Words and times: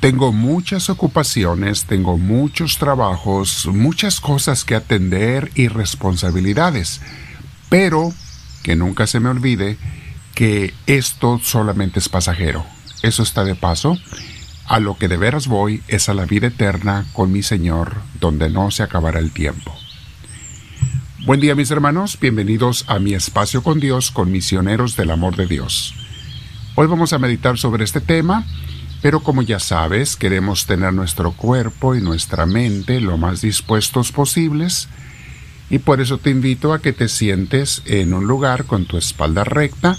Tengo 0.00 0.32
muchas 0.32 0.90
ocupaciones, 0.90 1.86
tengo 1.86 2.18
muchos 2.18 2.78
trabajos, 2.78 3.66
muchas 3.66 4.20
cosas 4.20 4.64
que 4.64 4.76
atender 4.76 5.50
y 5.56 5.66
responsabilidades, 5.66 7.00
pero 7.68 8.12
que 8.62 8.76
nunca 8.76 9.08
se 9.08 9.18
me 9.18 9.28
olvide 9.28 9.76
que 10.36 10.72
esto 10.86 11.40
solamente 11.42 11.98
es 11.98 12.08
pasajero. 12.08 12.64
Eso 13.02 13.24
está 13.24 13.42
de 13.42 13.56
paso. 13.56 13.98
A 14.68 14.78
lo 14.78 14.96
que 14.96 15.08
de 15.08 15.16
veras 15.16 15.48
voy 15.48 15.82
es 15.88 16.08
a 16.08 16.14
la 16.14 16.26
vida 16.26 16.46
eterna 16.46 17.06
con 17.12 17.32
mi 17.32 17.42
Señor, 17.42 17.96
donde 18.20 18.50
no 18.50 18.70
se 18.70 18.84
acabará 18.84 19.18
el 19.18 19.32
tiempo. 19.32 19.76
Buen 21.26 21.40
día 21.40 21.56
mis 21.56 21.72
hermanos, 21.72 22.18
bienvenidos 22.20 22.84
a 22.86 23.00
mi 23.00 23.14
espacio 23.14 23.64
con 23.64 23.80
Dios, 23.80 24.12
con 24.12 24.30
misioneros 24.30 24.94
del 24.94 25.10
amor 25.10 25.34
de 25.34 25.46
Dios. 25.46 25.92
Hoy 26.76 26.86
vamos 26.86 27.12
a 27.12 27.18
meditar 27.18 27.58
sobre 27.58 27.82
este 27.82 28.00
tema 28.00 28.46
pero 29.00 29.20
como 29.20 29.42
ya 29.42 29.60
sabes, 29.60 30.16
queremos 30.16 30.66
tener 30.66 30.92
nuestro 30.92 31.32
cuerpo 31.32 31.94
y 31.94 32.00
nuestra 32.00 32.46
mente 32.46 33.00
lo 33.00 33.16
más 33.16 33.40
dispuestos 33.40 34.12
posibles, 34.12 34.88
y 35.70 35.78
por 35.78 36.00
eso 36.00 36.18
te 36.18 36.30
invito 36.30 36.72
a 36.72 36.80
que 36.80 36.92
te 36.92 37.08
sientes 37.08 37.82
en 37.84 38.14
un 38.14 38.26
lugar 38.26 38.64
con 38.64 38.86
tu 38.86 38.96
espalda 38.96 39.44
recta, 39.44 39.96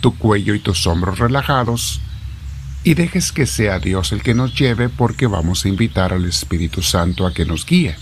tu 0.00 0.16
cuello 0.18 0.54
y 0.54 0.58
tus 0.58 0.86
hombros 0.86 1.18
relajados, 1.18 2.00
y 2.82 2.92
dejes 2.94 3.32
que 3.32 3.46
sea 3.46 3.78
Dios 3.78 4.12
el 4.12 4.22
que 4.22 4.34
nos 4.34 4.54
lleve 4.54 4.90
porque 4.90 5.26
vamos 5.26 5.64
a 5.64 5.68
invitar 5.68 6.12
al 6.12 6.26
Espíritu 6.26 6.82
Santo 6.82 7.26
a 7.26 7.32
que 7.32 7.46
nos 7.46 7.64
guíe. 7.64 7.96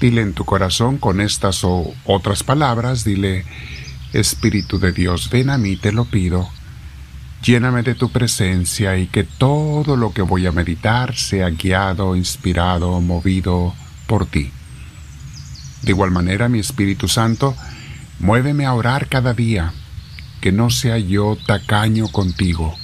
Dile 0.00 0.22
en 0.22 0.32
tu 0.32 0.46
corazón 0.46 0.96
con 0.96 1.20
estas 1.20 1.62
o 1.62 1.92
otras 2.06 2.42
palabras, 2.42 3.04
dile, 3.04 3.44
Espíritu 4.14 4.78
de 4.78 4.92
Dios, 4.92 5.28
ven 5.30 5.50
a 5.50 5.58
mí, 5.58 5.76
te 5.76 5.92
lo 5.92 6.06
pido, 6.06 6.48
Lléname 7.42 7.82
de 7.82 7.96
tu 7.96 8.10
presencia 8.10 8.96
y 8.96 9.08
que 9.08 9.24
todo 9.24 9.96
lo 9.96 10.12
que 10.12 10.22
voy 10.22 10.46
a 10.46 10.52
meditar 10.52 11.16
sea 11.16 11.50
guiado, 11.50 12.14
inspirado, 12.14 13.00
movido 13.00 13.74
por 14.06 14.26
ti. 14.26 14.52
De 15.82 15.90
igual 15.90 16.12
manera, 16.12 16.48
mi 16.48 16.60
Espíritu 16.60 17.08
Santo, 17.08 17.56
muéveme 18.20 18.64
a 18.64 18.74
orar 18.74 19.08
cada 19.08 19.34
día, 19.34 19.72
que 20.40 20.52
no 20.52 20.70
sea 20.70 20.98
yo 20.98 21.36
tacaño 21.44 22.06
contigo, 22.06 22.76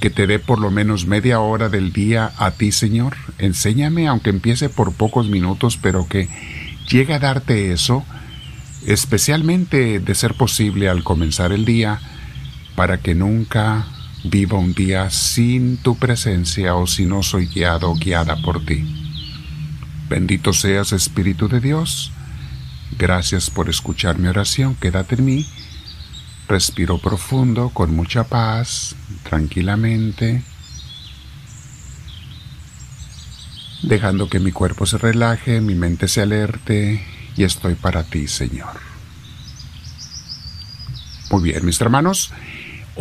que 0.00 0.10
te 0.10 0.26
dé 0.26 0.38
por 0.38 0.60
lo 0.60 0.70
menos 0.70 1.06
media 1.06 1.40
hora 1.40 1.70
del 1.70 1.94
día 1.94 2.32
a 2.36 2.50
ti, 2.50 2.72
Señor. 2.72 3.16
Enséñame, 3.38 4.08
aunque 4.08 4.28
empiece 4.28 4.68
por 4.68 4.92
pocos 4.92 5.28
minutos, 5.28 5.78
pero 5.80 6.06
que 6.06 6.28
llegue 6.86 7.14
a 7.14 7.18
darte 7.18 7.72
eso, 7.72 8.04
especialmente 8.84 10.00
de 10.00 10.14
ser 10.14 10.34
posible 10.34 10.90
al 10.90 11.02
comenzar 11.02 11.52
el 11.52 11.64
día, 11.64 11.98
para 12.80 12.96
que 12.96 13.14
nunca 13.14 13.84
viva 14.24 14.58
un 14.58 14.72
día 14.72 15.10
sin 15.10 15.76
tu 15.76 15.98
presencia 15.98 16.76
o 16.76 16.86
si 16.86 17.04
no 17.04 17.22
soy 17.22 17.44
guiado 17.44 17.90
o 17.90 17.94
guiada 17.94 18.40
por 18.40 18.64
ti. 18.64 18.82
Bendito 20.08 20.54
seas 20.54 20.92
Espíritu 20.92 21.46
de 21.46 21.60
Dios. 21.60 22.10
Gracias 22.98 23.50
por 23.50 23.68
escuchar 23.68 24.18
mi 24.18 24.28
oración. 24.28 24.76
Quédate 24.76 25.16
en 25.16 25.26
mí. 25.26 25.46
Respiro 26.48 26.96
profundo, 26.96 27.68
con 27.68 27.94
mucha 27.94 28.24
paz, 28.24 28.96
tranquilamente, 29.24 30.42
dejando 33.82 34.30
que 34.30 34.40
mi 34.40 34.52
cuerpo 34.52 34.86
se 34.86 34.96
relaje, 34.96 35.60
mi 35.60 35.74
mente 35.74 36.08
se 36.08 36.22
alerte 36.22 37.04
y 37.36 37.44
estoy 37.44 37.74
para 37.74 38.04
ti, 38.04 38.26
Señor. 38.26 38.80
Muy 41.30 41.42
bien, 41.42 41.66
mis 41.66 41.78
hermanos. 41.78 42.32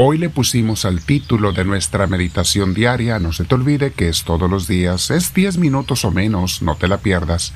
Hoy 0.02 0.18
le 0.18 0.30
pusimos 0.30 0.86
al 0.86 1.02
título 1.02 1.52
de 1.52 1.66
nuestra 1.66 2.08
meditación 2.08 2.74
diaria, 2.74 3.20
no 3.20 3.34
se 3.34 3.44
te 3.44 3.54
olvide 3.56 3.92
que 3.92 4.08
es 4.08 4.24
todos 4.24 4.50
los 4.50 4.66
días, 4.66 5.12
es 5.12 5.34
10 5.34 5.58
minutos 5.58 6.06
o 6.06 6.12
menos, 6.12 6.62
no 6.62 6.78
te 6.78 6.88
la 6.88 7.00
pierdas. 7.00 7.52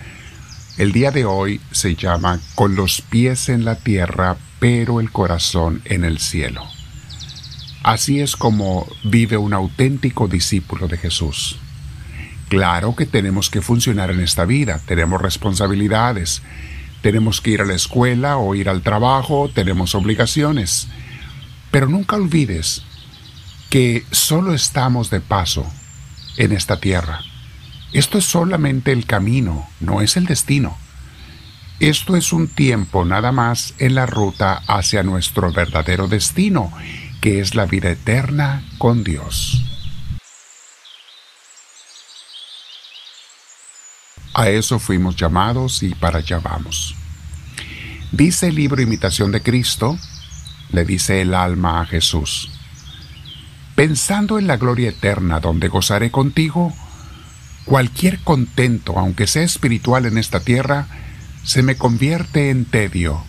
El 0.77 0.91
día 0.91 1.11
de 1.11 1.23
hoy 1.23 1.61
se 1.71 1.95
llama 1.95 2.41
Con 2.53 2.75
los 2.75 2.99
pies 2.99 3.47
en 3.47 3.63
la 3.63 3.75
tierra, 3.75 4.35
pero 4.59 4.99
el 4.99 5.09
corazón 5.09 5.81
en 5.85 6.03
el 6.03 6.19
cielo. 6.19 6.65
Así 7.81 8.19
es 8.19 8.35
como 8.35 8.87
vive 9.05 9.37
un 9.37 9.53
auténtico 9.53 10.27
discípulo 10.27 10.89
de 10.89 10.97
Jesús. 10.97 11.55
Claro 12.49 12.93
que 12.93 13.05
tenemos 13.05 13.49
que 13.49 13.61
funcionar 13.61 14.11
en 14.11 14.19
esta 14.19 14.43
vida, 14.43 14.81
tenemos 14.85 15.21
responsabilidades, 15.21 16.41
tenemos 17.01 17.39
que 17.39 17.51
ir 17.51 17.61
a 17.61 17.65
la 17.65 17.75
escuela 17.75 18.35
o 18.35 18.53
ir 18.53 18.67
al 18.67 18.81
trabajo, 18.81 19.49
tenemos 19.49 19.95
obligaciones. 19.95 20.89
Pero 21.73 21.89
nunca 21.89 22.17
olvides 22.17 22.83
que 23.71 24.05
solo 24.11 24.53
estamos 24.53 25.09
de 25.09 25.21
paso 25.21 25.65
en 26.37 26.51
esta 26.51 26.79
tierra. 26.79 27.21
Esto 27.93 28.19
es 28.19 28.25
solamente 28.25 28.91
el 28.91 29.07
camino, 29.07 29.67
no 29.79 30.01
es 30.01 30.15
el 30.15 30.27
destino. 30.27 30.77
Esto 31.79 32.15
es 32.15 32.31
un 32.31 32.47
tiempo 32.47 33.05
nada 33.05 33.31
más 33.31 33.73
en 33.79 33.95
la 33.95 34.05
ruta 34.05 34.61
hacia 34.67 35.01
nuestro 35.01 35.51
verdadero 35.51 36.07
destino, 36.07 36.71
que 37.21 37.39
es 37.39 37.55
la 37.55 37.65
vida 37.65 37.89
eterna 37.89 38.63
con 38.77 39.03
Dios. 39.03 39.65
A 44.35 44.49
eso 44.49 44.77
fuimos 44.77 45.15
llamados 45.15 45.81
y 45.81 45.95
para 45.95 46.19
allá 46.19 46.37
vamos. 46.37 46.93
Dice 48.11 48.49
el 48.49 48.55
libro 48.55 48.79
Imitación 48.79 49.31
de 49.31 49.41
Cristo, 49.41 49.97
le 50.73 50.83
dice 50.83 51.21
el 51.21 51.33
alma 51.33 51.79
a 51.79 51.85
Jesús. 51.85 52.51
Pensando 53.75 54.37
en 54.37 54.47
la 54.47 54.57
gloria 54.57 54.89
eterna 54.89 55.39
donde 55.39 55.67
gozaré 55.69 56.11
contigo, 56.11 56.73
cualquier 57.63 58.19
contento, 58.19 58.99
aunque 58.99 59.27
sea 59.27 59.43
espiritual 59.43 60.05
en 60.05 60.17
esta 60.17 60.41
tierra, 60.41 60.87
se 61.43 61.63
me 61.63 61.75
convierte 61.75 62.49
en 62.49 62.65
tedio, 62.65 63.23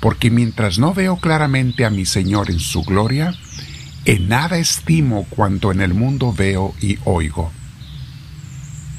porque 0.00 0.30
mientras 0.30 0.78
no 0.78 0.94
veo 0.94 1.16
claramente 1.16 1.84
a 1.84 1.90
mi 1.90 2.06
Señor 2.06 2.50
en 2.50 2.60
su 2.60 2.82
gloria, 2.82 3.34
en 4.04 4.28
nada 4.28 4.58
estimo 4.58 5.26
cuanto 5.30 5.72
en 5.72 5.80
el 5.80 5.94
mundo 5.94 6.32
veo 6.32 6.74
y 6.80 6.98
oigo. 7.04 7.50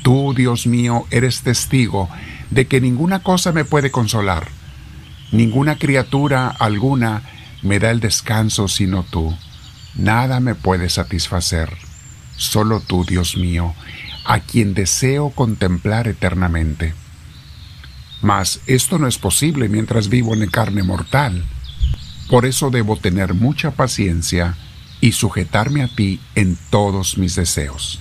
Tú, 0.03 0.33
Dios 0.35 0.67
mío, 0.67 1.05
eres 1.09 1.41
testigo 1.41 2.09
de 2.51 2.67
que 2.67 2.81
ninguna 2.81 3.23
cosa 3.23 3.51
me 3.51 3.65
puede 3.65 3.91
consolar, 3.91 4.47
ninguna 5.31 5.77
criatura 5.77 6.47
alguna 6.47 7.23
me 7.65 7.79
da 7.79 7.91
el 7.91 7.99
descanso 7.99 8.67
sino 8.67 9.03
tú. 9.03 9.35
Nada 9.95 10.39
me 10.39 10.55
puede 10.55 10.89
satisfacer. 10.89 11.69
Solo 12.37 12.79
tú, 12.79 13.05
Dios 13.05 13.37
mío, 13.37 13.73
a 14.23 14.39
quien 14.39 14.73
deseo 14.73 15.31
contemplar 15.31 16.07
eternamente. 16.07 16.93
Mas 18.21 18.61
esto 18.67 18.99
no 18.99 19.07
es 19.07 19.17
posible 19.17 19.67
mientras 19.67 20.09
vivo 20.09 20.33
en 20.35 20.49
carne 20.49 20.83
mortal. 20.83 21.43
Por 22.29 22.45
eso 22.45 22.69
debo 22.69 22.97
tener 22.97 23.33
mucha 23.33 23.71
paciencia 23.71 24.55
y 25.01 25.13
sujetarme 25.13 25.83
a 25.83 25.87
ti 25.87 26.19
en 26.35 26.57
todos 26.69 27.17
mis 27.17 27.35
deseos. 27.35 27.99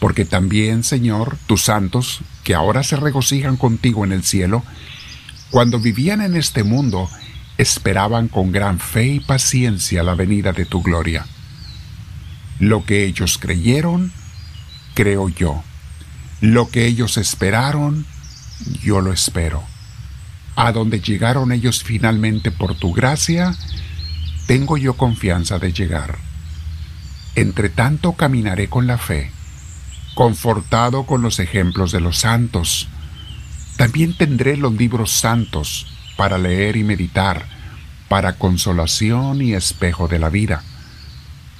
Porque 0.00 0.24
también, 0.24 0.82
Señor, 0.82 1.38
tus 1.46 1.62
santos, 1.62 2.20
que 2.42 2.54
ahora 2.54 2.82
se 2.82 2.96
regocijan 2.96 3.56
contigo 3.56 4.04
en 4.04 4.12
el 4.12 4.22
cielo, 4.22 4.62
cuando 5.50 5.78
vivían 5.78 6.20
en 6.20 6.36
este 6.36 6.62
mundo, 6.64 7.08
esperaban 7.58 8.28
con 8.28 8.52
gran 8.52 8.80
fe 8.80 9.06
y 9.06 9.20
paciencia 9.20 10.02
la 10.02 10.14
venida 10.14 10.52
de 10.52 10.64
tu 10.66 10.82
gloria. 10.82 11.26
Lo 12.58 12.84
que 12.84 13.04
ellos 13.04 13.38
creyeron, 13.38 14.12
creo 14.94 15.28
yo. 15.28 15.62
Lo 16.40 16.68
que 16.68 16.86
ellos 16.86 17.16
esperaron, 17.16 18.06
yo 18.82 19.00
lo 19.00 19.12
espero. 19.12 19.62
A 20.56 20.72
donde 20.72 21.00
llegaron 21.00 21.52
ellos 21.52 21.82
finalmente 21.82 22.50
por 22.50 22.76
tu 22.76 22.92
gracia, 22.92 23.56
tengo 24.46 24.76
yo 24.76 24.94
confianza 24.94 25.58
de 25.58 25.72
llegar. 25.72 26.18
Entre 27.34 27.68
tanto 27.68 28.12
caminaré 28.12 28.68
con 28.68 28.86
la 28.86 28.98
fe, 28.98 29.32
confortado 30.14 31.06
con 31.06 31.22
los 31.22 31.40
ejemplos 31.40 31.90
de 31.90 32.00
los 32.00 32.18
santos. 32.18 32.88
También 33.76 34.16
tendré 34.16 34.56
los 34.56 34.72
libros 34.74 35.10
santos 35.10 35.86
para 36.16 36.38
leer 36.38 36.76
y 36.76 36.84
meditar, 36.84 37.46
para 38.08 38.34
consolación 38.34 39.42
y 39.42 39.54
espejo 39.54 40.08
de 40.08 40.18
la 40.18 40.28
vida. 40.28 40.62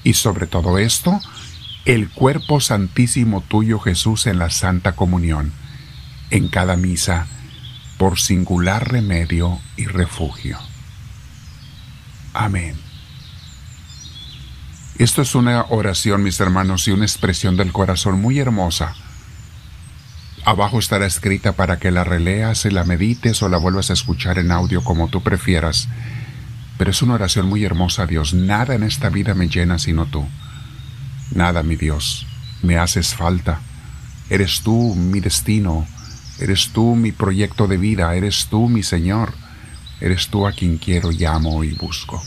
Y 0.02 0.14
sobre 0.14 0.46
todo 0.46 0.78
esto, 0.78 1.20
el 1.84 2.10
cuerpo 2.10 2.60
santísimo 2.60 3.40
tuyo 3.42 3.78
Jesús 3.78 4.26
en 4.26 4.38
la 4.38 4.50
Santa 4.50 4.92
Comunión, 4.92 5.52
en 6.30 6.48
cada 6.48 6.76
misa, 6.76 7.26
por 7.98 8.18
singular 8.18 8.90
remedio 8.90 9.60
y 9.76 9.86
refugio. 9.86 10.58
Amén. 12.32 12.76
Esto 14.98 15.22
es 15.22 15.34
una 15.34 15.64
oración, 15.70 16.22
mis 16.22 16.38
hermanos, 16.40 16.86
y 16.86 16.92
una 16.92 17.04
expresión 17.04 17.56
del 17.56 17.72
corazón 17.72 18.20
muy 18.20 18.38
hermosa 18.38 18.94
Abajo 20.44 20.78
estará 20.78 21.06
escrita 21.06 21.52
para 21.52 21.78
que 21.78 21.90
la 21.90 22.04
releas 22.04 22.66
y 22.66 22.70
la 22.70 22.84
medites 22.84 23.42
o 23.42 23.48
la 23.48 23.56
vuelvas 23.56 23.88
a 23.88 23.94
escuchar 23.94 24.38
en 24.38 24.52
audio 24.52 24.84
como 24.84 25.08
tú 25.08 25.22
prefieras. 25.22 25.88
Pero 26.76 26.90
es 26.90 27.00
una 27.00 27.14
oración 27.14 27.46
muy 27.48 27.64
hermosa, 27.64 28.06
Dios. 28.06 28.34
Nada 28.34 28.74
en 28.74 28.82
esta 28.82 29.08
vida 29.08 29.32
me 29.34 29.48
llena 29.48 29.78
sino 29.78 30.04
tú. 30.04 30.26
Nada, 31.34 31.62
mi 31.62 31.76
Dios, 31.76 32.26
me 32.62 32.76
haces 32.76 33.14
falta. 33.14 33.60
Eres 34.28 34.60
tú 34.60 34.94
mi 34.94 35.20
destino, 35.20 35.86
eres 36.38 36.70
tú 36.74 36.94
mi 36.94 37.10
proyecto 37.10 37.66
de 37.66 37.78
vida, 37.78 38.14
eres 38.14 38.48
tú 38.50 38.68
mi 38.68 38.82
Señor, 38.82 39.32
eres 40.00 40.28
tú 40.28 40.46
a 40.46 40.52
quien 40.52 40.76
quiero, 40.76 41.10
llamo 41.10 41.64
y 41.64 41.72
busco. 41.72 42.22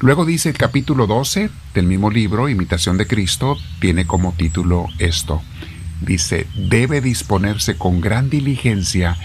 Luego 0.00 0.24
dice 0.24 0.50
el 0.50 0.56
capítulo 0.56 1.08
12 1.08 1.50
del 1.74 1.86
mismo 1.86 2.10
libro, 2.10 2.48
Imitación 2.48 2.96
de 2.96 3.08
Cristo, 3.08 3.56
tiene 3.80 4.06
como 4.06 4.34
título 4.34 4.86
esto. 4.98 5.42
Dice, 6.00 6.46
debe 6.54 7.00
disponerse 7.00 7.76
con 7.76 8.00
gran 8.00 8.28
diligencia 8.30 9.16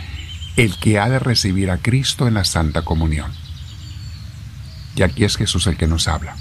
el 0.55 0.77
que 0.77 0.99
ha 0.99 1.09
de 1.09 1.19
recibir 1.19 1.69
a 1.69 1.77
Cristo 1.77 2.27
en 2.27 2.35
la 2.35 2.45
Santa 2.45 2.83
Comunión. 2.83 3.31
Y 4.95 5.03
aquí 5.03 5.23
es 5.23 5.37
Jesús 5.37 5.67
el 5.67 5.77
que 5.77 5.87
nos 5.87 6.07
habla. 6.07 6.35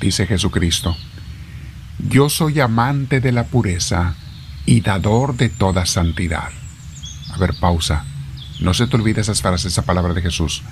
Dice 0.00 0.26
Jesucristo, 0.26 0.96
yo 2.08 2.30
soy 2.30 2.60
amante 2.60 3.20
de 3.20 3.32
la 3.32 3.44
pureza 3.44 4.14
y 4.64 4.80
dador 4.80 5.36
de 5.36 5.48
toda 5.48 5.84
santidad. 5.86 6.48
A 7.32 7.38
ver, 7.38 7.54
pausa. 7.60 8.04
No 8.60 8.74
se 8.74 8.86
te 8.86 8.96
olvide 8.96 9.20
esas 9.20 9.42
frases, 9.42 9.72
esa 9.72 9.82
palabra 9.82 10.14
de 10.14 10.22
Jesús. 10.22 10.62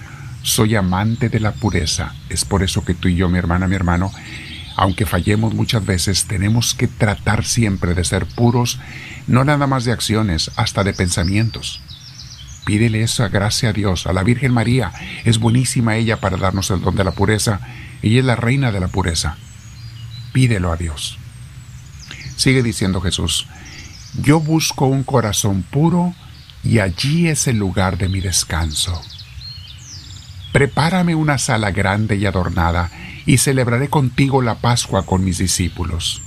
Soy 0.43 0.76
amante 0.76 1.29
de 1.29 1.41
la 1.41 1.53
pureza. 1.53 2.15
Es 2.29 2.44
por 2.44 2.62
eso 2.62 2.85
que 2.85 2.94
tú 2.94 3.09
y 3.09 3.17
yo, 3.17 3.29
mi 3.29 3.38
hermana, 3.38 3.67
mi 3.67 3.76
hermano, 3.76 4.12
aunque 4.79 5.07
fallemos 5.07 5.55
muchas 5.55 5.85
veces, 5.85 6.27
tenemos 6.27 6.73
que 6.73 6.87
tratar 6.87 7.45
siempre 7.45 7.95
de 7.95 8.05
ser 8.05 8.27
puros, 8.27 8.79
no 9.27 9.45
nada 9.45 9.67
más 9.67 9.85
de 9.85 9.91
acciones, 9.91 10.53
hasta 10.55 10.85
de 10.85 10.93
pensamientos. 10.93 11.81
Pídele 12.65 13.03
esa 13.03 13.27
gracia 13.29 13.71
a 13.71 13.73
Dios, 13.73 14.07
a 14.07 14.13
la 14.13 14.23
Virgen 14.23 14.55
María. 14.55 14.93
Es 15.25 15.39
buenísima 15.39 15.97
ella 15.97 16.21
para 16.21 16.37
darnos 16.37 16.71
el 16.71 16.81
don 16.81 16.95
de 16.95 17.03
la 17.03 17.11
pureza. 17.11 17.59
Ella 18.03 18.21
es 18.21 18.25
la 18.25 18.37
reina 18.37 18.71
de 18.71 18.79
la 18.79 18.87
pureza. 18.87 19.37
Pídelo 20.33 20.71
a 20.71 20.77
Dios. 20.77 21.19
Sigue 22.37 22.63
diciendo 22.63 23.01
Jesús, 23.01 23.49
yo 24.23 24.39
busco 24.39 24.87
un 24.87 25.03
corazón 25.03 25.65
puro 25.69 26.15
y 26.63 26.79
allí 26.79 27.27
es 27.27 27.49
el 27.49 27.59
lugar 27.59 27.99
de 27.99 28.09
mi 28.09 28.21
descanso. 28.21 29.03
Prepárame 30.53 31.15
una 31.15 31.37
sala 31.37 31.71
grande 31.73 32.17
y 32.17 32.25
adornada, 32.25 32.91
y 33.27 33.37
celebraré 33.37 33.89
contigo 33.89 34.41
la 34.41 34.55
Pascua 34.55 35.05
con 35.05 35.23
mis 35.23 35.37
discípulos. 35.37 36.23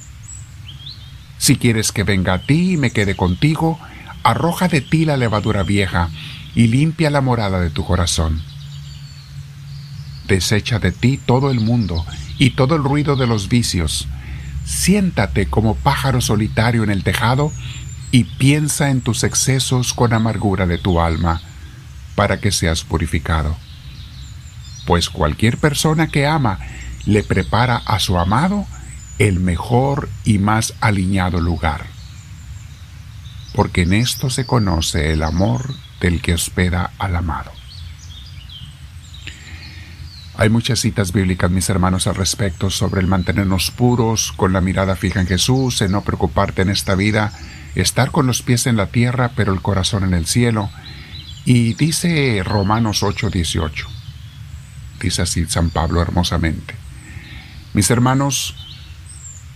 Si 1.39 1.55
quieres 1.55 1.91
que 1.91 2.03
venga 2.03 2.35
a 2.35 2.39
ti 2.45 2.73
y 2.73 2.77
me 2.77 2.91
quede 2.91 3.15
contigo, 3.15 3.79
arroja 4.21 4.67
de 4.67 4.81
ti 4.81 5.05
la 5.05 5.17
levadura 5.17 5.63
vieja 5.63 6.09
y 6.53 6.67
limpia 6.67 7.09
la 7.09 7.21
morada 7.21 7.59
de 7.59 7.71
tu 7.71 7.83
corazón. 7.83 8.43
Desecha 10.27 10.77
de 10.77 10.91
ti 10.91 11.17
todo 11.17 11.49
el 11.49 11.59
mundo 11.59 12.05
y 12.37 12.51
todo 12.51 12.75
el 12.75 12.83
ruido 12.83 13.15
de 13.15 13.25
los 13.25 13.49
vicios. 13.49 14.07
Siéntate 14.63 15.47
como 15.47 15.73
pájaro 15.73 16.21
solitario 16.21 16.83
en 16.83 16.91
el 16.91 17.03
tejado 17.03 17.51
y 18.11 18.25
piensa 18.25 18.91
en 18.91 19.01
tus 19.01 19.23
excesos 19.23 19.95
con 19.95 20.13
amargura 20.13 20.67
de 20.67 20.77
tu 20.77 21.01
alma, 21.01 21.41
para 22.13 22.39
que 22.39 22.51
seas 22.51 22.83
purificado 22.83 23.57
pues 24.85 25.09
cualquier 25.09 25.57
persona 25.57 26.07
que 26.07 26.27
ama 26.27 26.59
le 27.05 27.23
prepara 27.23 27.77
a 27.77 27.99
su 27.99 28.17
amado 28.17 28.65
el 29.19 29.39
mejor 29.39 30.09
y 30.23 30.39
más 30.39 30.73
alineado 30.81 31.39
lugar. 31.39 31.85
Porque 33.53 33.83
en 33.83 33.93
esto 33.93 34.29
se 34.29 34.45
conoce 34.45 35.13
el 35.13 35.23
amor 35.23 35.75
del 35.99 36.21
que 36.21 36.33
hospeda 36.33 36.91
al 36.97 37.15
amado. 37.15 37.51
Hay 40.35 40.49
muchas 40.49 40.79
citas 40.79 41.11
bíblicas, 41.11 41.51
mis 41.51 41.69
hermanos, 41.69 42.07
al 42.07 42.15
respecto 42.15 42.71
sobre 42.71 43.01
el 43.01 43.07
mantenernos 43.07 43.69
puros, 43.69 44.31
con 44.31 44.53
la 44.53 44.61
mirada 44.61 44.95
fija 44.95 45.21
en 45.21 45.27
Jesús, 45.27 45.81
en 45.81 45.91
no 45.91 46.01
preocuparte 46.01 46.63
en 46.63 46.69
esta 46.69 46.95
vida, 46.95 47.31
estar 47.75 48.09
con 48.09 48.25
los 48.25 48.41
pies 48.41 48.65
en 48.65 48.75
la 48.75 48.87
tierra, 48.87 49.33
pero 49.35 49.53
el 49.53 49.61
corazón 49.61 50.03
en 50.03 50.15
el 50.15 50.25
cielo. 50.25 50.71
Y 51.45 51.75
dice 51.75 52.41
Romanos 52.43 53.03
8:18, 53.03 53.87
dice 55.01 55.21
así 55.21 55.45
San 55.47 55.69
Pablo 55.69 56.01
hermosamente. 56.01 56.75
Mis 57.73 57.89
hermanos, 57.89 58.55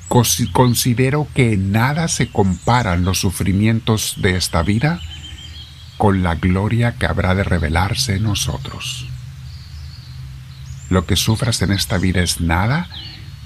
considero 0.07 1.27
que 1.33 1.57
nada 1.57 2.07
se 2.07 2.27
comparan 2.27 3.03
los 3.03 3.19
sufrimientos 3.19 4.15
de 4.17 4.37
esta 4.37 4.63
vida 4.63 5.01
con 5.97 6.23
la 6.23 6.35
gloria 6.35 6.95
que 6.95 7.05
habrá 7.05 7.35
de 7.35 7.43
revelarse 7.43 8.15
en 8.15 8.23
nosotros. 8.23 9.07
Lo 10.89 11.05
que 11.05 11.15
sufras 11.15 11.61
en 11.61 11.71
esta 11.71 11.97
vida 11.97 12.21
es 12.21 12.41
nada 12.41 12.87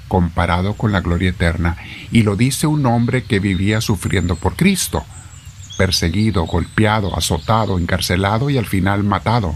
comparado 0.07 0.74
con 0.74 0.92
la 0.92 1.01
gloria 1.01 1.30
eterna, 1.30 1.78
y 2.12 2.24
lo 2.24 2.36
dice 2.36 2.68
un 2.68 2.86
hombre 2.86 3.24
que 3.24 3.40
vivía 3.40 3.80
sufriendo 3.80 4.36
por 4.36 4.56
Cristo, 4.56 5.06
perseguido, 5.78 6.44
golpeado, 6.44 7.16
azotado, 7.18 7.78
encarcelado 7.78 8.50
y 8.50 8.57
al 8.57 8.66
final 8.66 9.04
matado 9.04 9.56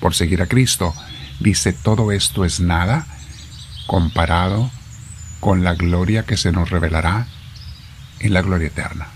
por 0.00 0.14
seguir 0.14 0.42
a 0.42 0.46
Cristo 0.46 0.94
dice, 1.40 1.72
todo 1.72 2.12
esto 2.12 2.44
es 2.44 2.60
nada 2.60 3.06
comparado 3.86 4.70
con 5.40 5.64
la 5.64 5.74
gloria 5.74 6.24
que 6.24 6.36
se 6.36 6.52
nos 6.52 6.70
revelará 6.70 7.26
en 8.20 8.32
la 8.32 8.42
gloria 8.42 8.68
eterna. 8.68 9.08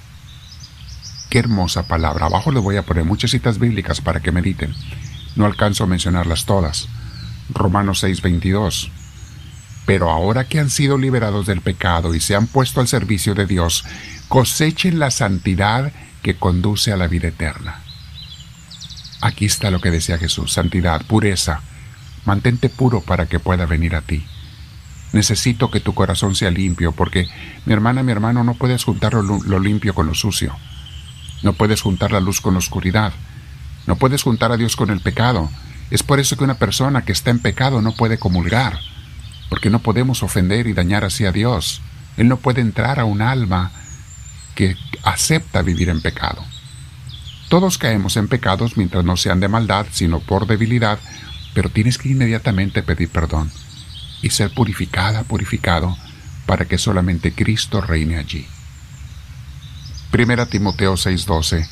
Qué 1.28 1.38
hermosa 1.38 1.86
palabra. 1.86 2.26
Abajo 2.26 2.50
le 2.50 2.60
voy 2.60 2.76
a 2.76 2.82
poner 2.82 3.04
muchas 3.04 3.30
citas 3.30 3.58
bíblicas 3.58 4.00
para 4.00 4.20
que 4.20 4.32
mediten. 4.32 4.74
No 5.36 5.46
alcanzo 5.46 5.84
a 5.84 5.86
mencionarlas 5.86 6.44
todas. 6.44 6.88
Romanos 7.50 8.02
6:22. 8.02 8.90
Pero 9.86 10.10
ahora 10.10 10.44
que 10.44 10.60
han 10.60 10.70
sido 10.70 10.98
liberados 10.98 11.46
del 11.46 11.62
pecado 11.62 12.14
y 12.14 12.20
se 12.20 12.34
han 12.34 12.46
puesto 12.46 12.80
al 12.80 12.88
servicio 12.88 13.34
de 13.34 13.46
Dios, 13.46 13.84
cosechen 14.28 14.98
la 14.98 15.10
santidad 15.10 15.92
que 16.22 16.36
conduce 16.36 16.92
a 16.92 16.96
la 16.96 17.06
vida 17.06 17.28
eterna. 17.28 17.80
Aquí 19.20 19.44
está 19.44 19.70
lo 19.70 19.80
que 19.80 19.90
decía 19.90 20.18
Jesús, 20.18 20.52
santidad, 20.52 21.02
pureza, 21.06 21.62
Mantente 22.24 22.68
puro 22.68 23.00
para 23.00 23.26
que 23.26 23.40
pueda 23.40 23.66
venir 23.66 23.94
a 23.94 24.02
ti. 24.02 24.24
Necesito 25.12 25.70
que 25.70 25.80
tu 25.80 25.94
corazón 25.94 26.36
sea 26.36 26.50
limpio, 26.50 26.92
porque 26.92 27.26
mi 27.66 27.72
hermana, 27.72 28.02
mi 28.02 28.12
hermano, 28.12 28.44
no 28.44 28.54
puedes 28.54 28.84
juntar 28.84 29.14
lo, 29.14 29.58
limpio 29.58 29.94
con 29.94 30.06
lo 30.06 30.14
sucio. 30.14 30.54
No 31.42 31.54
puedes 31.54 31.82
juntar 31.82 32.12
la 32.12 32.20
luz 32.20 32.40
con 32.40 32.54
la 32.54 32.58
oscuridad. 32.58 33.12
No 33.86 33.96
puedes 33.96 34.22
juntar 34.22 34.52
a 34.52 34.56
Dios 34.56 34.76
con 34.76 34.90
el 34.90 35.00
pecado. 35.00 35.50
Es 35.90 36.02
por 36.02 36.20
eso 36.20 36.36
que 36.36 36.44
una 36.44 36.58
persona 36.58 37.04
que 37.04 37.12
está 37.12 37.30
en 37.30 37.40
pecado 37.40 37.82
no 37.82 37.92
puede 37.92 38.18
comulgar, 38.18 38.78
porque 39.48 39.70
no 39.70 39.80
podemos 39.80 40.22
ofender 40.22 40.68
y 40.68 40.74
dañar 40.74 41.04
así 41.04 41.26
a 41.26 41.32
Dios. 41.32 41.82
Él 42.16 42.28
no 42.28 42.36
puede 42.36 42.60
entrar 42.60 43.00
a 43.00 43.04
un 43.04 43.22
alma 43.22 43.72
que 44.54 44.76
acepta 45.02 45.62
vivir 45.62 45.88
en 45.88 46.02
pecado. 46.02 46.44
Todos 47.48 47.78
caemos 47.78 48.16
en 48.16 48.28
pecados 48.28 48.76
mientras 48.76 49.04
no 49.04 49.16
sean 49.16 49.40
de 49.40 49.48
maldad, 49.48 49.86
sino 49.90 50.20
por 50.20 50.46
debilidad 50.46 51.00
pero 51.54 51.68
tienes 51.68 51.98
que 51.98 52.10
inmediatamente 52.10 52.82
pedir 52.82 53.08
perdón 53.08 53.50
y 54.22 54.30
ser 54.30 54.52
purificada, 54.52 55.24
purificado, 55.24 55.96
para 56.46 56.64
que 56.64 56.78
solamente 56.78 57.32
Cristo 57.32 57.80
reine 57.80 58.18
allí. 58.18 58.46
Primera 60.10 60.46
Timoteo 60.46 60.94
6:12 60.94 61.68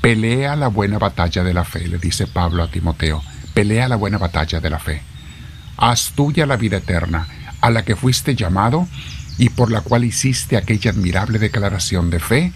Pelea 0.00 0.54
la 0.56 0.68
buena 0.68 0.98
batalla 0.98 1.42
de 1.42 1.54
la 1.54 1.64
fe, 1.64 1.88
le 1.88 1.98
dice 1.98 2.26
Pablo 2.26 2.62
a 2.62 2.70
Timoteo, 2.70 3.22
pelea 3.54 3.88
la 3.88 3.96
buena 3.96 4.18
batalla 4.18 4.60
de 4.60 4.70
la 4.70 4.78
fe. 4.78 5.02
Haz 5.78 6.12
tuya 6.14 6.46
la 6.46 6.56
vida 6.56 6.76
eterna, 6.76 7.26
a 7.60 7.70
la 7.70 7.84
que 7.84 7.96
fuiste 7.96 8.34
llamado 8.34 8.86
y 9.38 9.48
por 9.48 9.70
la 9.70 9.80
cual 9.80 10.04
hiciste 10.04 10.56
aquella 10.56 10.90
admirable 10.90 11.38
declaración 11.38 12.10
de 12.10 12.20
fe 12.20 12.52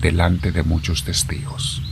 delante 0.00 0.52
de 0.52 0.62
muchos 0.62 1.04
testigos 1.04 1.82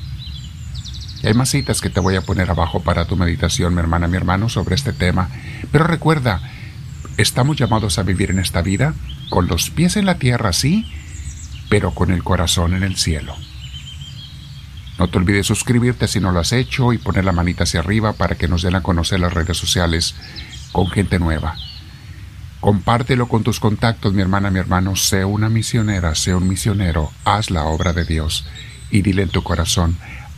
hay 1.22 1.34
más 1.34 1.50
citas 1.50 1.80
que 1.80 1.90
te 1.90 2.00
voy 2.00 2.16
a 2.16 2.22
poner 2.22 2.50
abajo 2.50 2.80
para 2.80 3.04
tu 3.04 3.16
meditación, 3.16 3.74
mi 3.74 3.80
hermana, 3.80 4.08
mi 4.08 4.16
hermano, 4.16 4.48
sobre 4.48 4.74
este 4.74 4.92
tema. 4.92 5.28
Pero 5.70 5.84
recuerda, 5.84 6.40
estamos 7.18 7.56
llamados 7.56 7.98
a 7.98 8.02
vivir 8.02 8.30
en 8.30 8.38
esta 8.38 8.62
vida 8.62 8.94
con 9.28 9.46
los 9.46 9.70
pies 9.70 9.96
en 9.96 10.06
la 10.06 10.18
tierra, 10.18 10.52
sí, 10.52 10.86
pero 11.68 11.92
con 11.92 12.10
el 12.10 12.24
corazón 12.24 12.74
en 12.74 12.82
el 12.82 12.96
cielo. 12.96 13.34
No 14.98 15.08
te 15.08 15.18
olvides 15.18 15.46
suscribirte 15.46 16.08
si 16.08 16.20
no 16.20 16.32
lo 16.32 16.40
has 16.40 16.52
hecho 16.52 16.92
y 16.92 16.98
poner 16.98 17.24
la 17.24 17.32
manita 17.32 17.64
hacia 17.64 17.80
arriba 17.80 18.12
para 18.12 18.34
que 18.34 18.48
nos 18.48 18.62
den 18.62 18.74
a 18.74 18.82
conocer 18.82 19.20
las 19.20 19.32
redes 19.32 19.56
sociales 19.56 20.14
con 20.72 20.88
gente 20.88 21.18
nueva. 21.18 21.56
Compártelo 22.60 23.26
con 23.26 23.42
tus 23.42 23.60
contactos, 23.60 24.12
mi 24.12 24.20
hermana, 24.20 24.50
mi 24.50 24.58
hermano. 24.58 24.96
Sé 24.96 25.24
una 25.24 25.48
misionera, 25.48 26.14
sé 26.14 26.34
un 26.34 26.46
misionero. 26.46 27.10
Haz 27.24 27.50
la 27.50 27.64
obra 27.64 27.94
de 27.94 28.04
Dios 28.04 28.46
y 28.90 29.00
dile 29.00 29.22
en 29.22 29.30
tu 29.30 29.42
corazón, 29.42 29.96